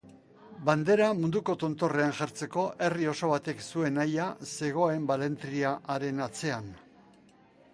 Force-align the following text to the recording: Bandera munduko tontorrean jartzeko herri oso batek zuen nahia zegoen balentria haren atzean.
Bandera 0.67 1.09
munduko 1.17 1.53
tontorrean 1.63 2.15
jartzeko 2.19 2.63
herri 2.85 3.05
oso 3.11 3.29
batek 3.33 3.61
zuen 3.67 3.99
nahia 4.01 4.25
zegoen 4.55 5.07
balentria 5.13 5.75
haren 5.97 6.25
atzean. 6.29 6.73